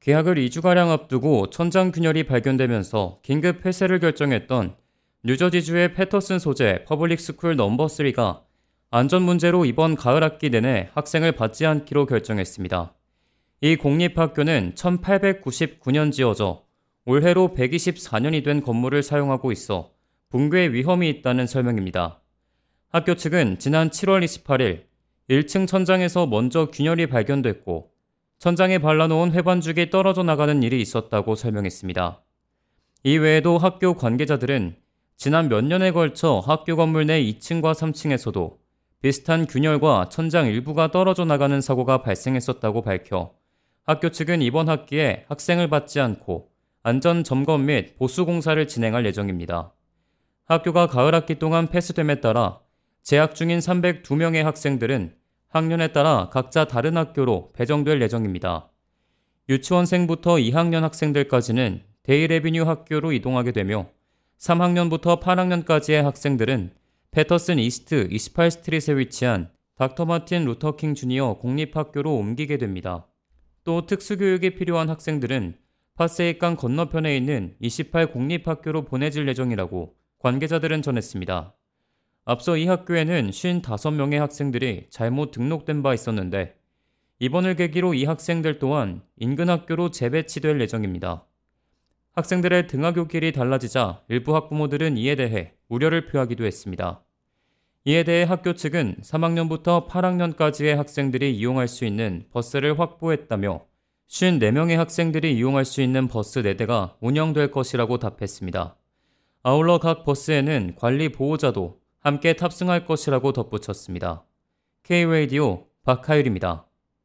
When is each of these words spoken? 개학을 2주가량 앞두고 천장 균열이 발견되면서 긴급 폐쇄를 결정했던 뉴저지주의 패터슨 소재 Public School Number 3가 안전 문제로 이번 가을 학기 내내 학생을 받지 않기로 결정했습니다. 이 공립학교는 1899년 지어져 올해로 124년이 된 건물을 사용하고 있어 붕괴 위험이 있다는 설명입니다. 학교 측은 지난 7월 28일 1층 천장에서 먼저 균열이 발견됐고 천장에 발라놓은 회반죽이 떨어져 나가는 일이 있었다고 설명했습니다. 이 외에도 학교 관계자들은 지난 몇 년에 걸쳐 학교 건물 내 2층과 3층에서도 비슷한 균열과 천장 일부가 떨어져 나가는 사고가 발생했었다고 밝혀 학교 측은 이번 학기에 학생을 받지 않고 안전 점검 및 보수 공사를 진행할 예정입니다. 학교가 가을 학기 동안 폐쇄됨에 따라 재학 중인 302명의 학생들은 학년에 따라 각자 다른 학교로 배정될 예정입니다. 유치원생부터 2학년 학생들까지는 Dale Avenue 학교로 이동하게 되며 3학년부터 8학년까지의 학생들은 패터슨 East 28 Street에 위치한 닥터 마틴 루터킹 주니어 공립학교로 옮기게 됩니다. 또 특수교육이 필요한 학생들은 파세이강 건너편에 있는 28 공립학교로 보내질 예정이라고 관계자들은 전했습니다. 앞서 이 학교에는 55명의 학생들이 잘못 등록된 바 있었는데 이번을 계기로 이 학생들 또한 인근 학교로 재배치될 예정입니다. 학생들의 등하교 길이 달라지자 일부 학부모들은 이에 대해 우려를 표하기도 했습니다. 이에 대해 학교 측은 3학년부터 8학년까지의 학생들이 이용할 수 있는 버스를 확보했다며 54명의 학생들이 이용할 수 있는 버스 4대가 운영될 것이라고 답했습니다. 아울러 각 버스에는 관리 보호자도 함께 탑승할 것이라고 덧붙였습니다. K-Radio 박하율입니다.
개학을 0.00 0.36
2주가량 0.36 0.88
앞두고 0.88 1.50
천장 1.50 1.92
균열이 1.92 2.24
발견되면서 2.24 3.18
긴급 3.22 3.60
폐쇄를 3.60 3.98
결정했던 3.98 4.74
뉴저지주의 5.24 5.92
패터슨 5.92 6.38
소재 6.38 6.84
Public 6.86 7.20
School 7.20 7.54
Number 7.54 7.84
3가 7.84 8.40
안전 8.90 9.20
문제로 9.20 9.66
이번 9.66 9.96
가을 9.96 10.24
학기 10.24 10.48
내내 10.48 10.88
학생을 10.94 11.32
받지 11.32 11.66
않기로 11.66 12.06
결정했습니다. 12.06 12.94
이 13.60 13.76
공립학교는 13.76 14.72
1899년 14.74 16.12
지어져 16.12 16.64
올해로 17.04 17.54
124년이 17.54 18.42
된 18.42 18.62
건물을 18.62 19.02
사용하고 19.02 19.52
있어 19.52 19.90
붕괴 20.30 20.68
위험이 20.68 21.10
있다는 21.10 21.46
설명입니다. 21.46 22.22
학교 22.88 23.14
측은 23.16 23.58
지난 23.58 23.90
7월 23.90 24.24
28일 24.24 24.84
1층 25.28 25.68
천장에서 25.68 26.26
먼저 26.26 26.70
균열이 26.70 27.08
발견됐고 27.08 27.89
천장에 28.40 28.78
발라놓은 28.78 29.32
회반죽이 29.32 29.90
떨어져 29.90 30.22
나가는 30.22 30.62
일이 30.62 30.80
있었다고 30.80 31.34
설명했습니다. 31.34 32.22
이 33.04 33.18
외에도 33.18 33.58
학교 33.58 33.92
관계자들은 33.92 34.76
지난 35.18 35.50
몇 35.50 35.62
년에 35.62 35.92
걸쳐 35.92 36.38
학교 36.38 36.74
건물 36.74 37.04
내 37.04 37.22
2층과 37.22 37.74
3층에서도 37.74 38.56
비슷한 39.02 39.46
균열과 39.46 40.08
천장 40.08 40.46
일부가 40.46 40.90
떨어져 40.90 41.26
나가는 41.26 41.60
사고가 41.60 42.00
발생했었다고 42.00 42.80
밝혀 42.80 43.34
학교 43.84 44.08
측은 44.08 44.40
이번 44.40 44.70
학기에 44.70 45.26
학생을 45.28 45.68
받지 45.68 46.00
않고 46.00 46.48
안전 46.82 47.22
점검 47.24 47.66
및 47.66 47.98
보수 47.98 48.24
공사를 48.24 48.66
진행할 48.66 49.04
예정입니다. 49.04 49.74
학교가 50.46 50.86
가을 50.86 51.14
학기 51.14 51.38
동안 51.38 51.66
폐쇄됨에 51.66 52.22
따라 52.22 52.60
재학 53.02 53.34
중인 53.34 53.58
302명의 53.58 54.44
학생들은 54.44 55.19
학년에 55.50 55.88
따라 55.88 56.28
각자 56.30 56.64
다른 56.64 56.96
학교로 56.96 57.50
배정될 57.54 58.00
예정입니다. 58.02 58.70
유치원생부터 59.48 60.36
2학년 60.36 60.82
학생들까지는 60.82 61.82
Dale 62.04 62.27
Avenue 62.27 62.62
학교로 62.62 63.12
이동하게 63.12 63.50
되며 63.50 63.88
3학년부터 64.38 65.20
8학년까지의 65.20 66.02
학생들은 66.02 66.70
패터슨 67.10 67.58
East 67.58 68.08
28 68.08 68.28
Street에 68.28 68.96
위치한 68.96 69.50
닥터 69.74 70.04
마틴 70.04 70.44
루터킹 70.44 70.94
주니어 70.94 71.38
공립학교로 71.40 72.14
옮기게 72.14 72.58
됩니다. 72.58 73.08
또 73.64 73.86
특수교육이 73.86 74.54
필요한 74.54 74.88
학생들은 74.88 75.56
파세이강 75.96 76.56
건너편에 76.56 77.16
있는 77.16 77.56
28 77.58 78.12
공립학교로 78.12 78.84
보내질 78.84 79.26
예정이라고 79.26 79.96
관계자들은 80.20 80.82
전했습니다. 80.82 81.54
앞서 82.24 82.56
이 82.56 82.66
학교에는 82.66 83.30
55명의 83.30 84.18
학생들이 84.18 84.86
잘못 84.90 85.30
등록된 85.30 85.82
바 85.82 85.94
있었는데 85.94 86.56
이번을 87.18 87.56
계기로 87.56 87.94
이 87.94 88.04
학생들 88.04 88.58
또한 88.58 89.02
인근 89.16 89.48
학교로 89.48 89.90
재배치될 89.90 90.60
예정입니다. 90.60 91.26
학생들의 92.12 92.66
등하교 92.66 93.08
길이 93.08 93.32
달라지자 93.32 94.02
일부 94.08 94.34
학부모들은 94.34 94.96
이에 94.96 95.16
대해 95.16 95.54
우려를 95.68 96.06
표하기도 96.06 96.44
했습니다. 96.44 97.02
이에 97.84 98.04
대해 98.04 98.24
학교 98.24 98.52
측은 98.52 98.96
3학년부터 99.02 99.88
8학년까지의 99.88 100.74
학생들이 100.76 101.34
이용할 101.34 101.66
수 101.66 101.86
있는 101.86 102.26
버스를 102.30 102.78
확보했다며 102.78 103.64
54명의 104.08 104.76
학생들이 104.76 105.36
이용할 105.36 105.64
수 105.64 105.80
있는 105.80 106.08
버스 106.08 106.42
4대가 106.42 106.96
운영될 107.00 107.50
것이라고 107.52 107.98
답했습니다. 107.98 108.76
아울러 109.42 109.78
각 109.78 110.04
버스에는 110.04 110.74
관리 110.76 111.10
보호자도 111.10 111.79
함께 112.00 112.32
탑승할 112.34 112.86
것이라고 112.86 113.32
덧붙였습니다. 113.32 114.24
K-Radio 114.84 115.66
박하율입니다. 115.84 116.69